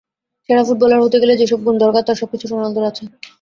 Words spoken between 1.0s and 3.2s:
হতে গেলে যেসব গুণ দরকার তার সবকিছুই রোনালদোর আছে।